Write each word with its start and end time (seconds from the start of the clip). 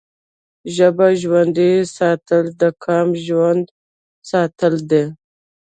ژبه 0.75 1.07
ژوندی 1.21 1.71
ساتل 1.95 2.45
د 2.61 2.63
قام 2.83 3.09
ژوندی 3.25 3.71
ساتل 4.29 4.73
دي. 4.89 5.03